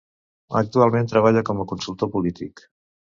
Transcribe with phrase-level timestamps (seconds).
[0.61, 2.65] Actualment treballa com a consultor polític.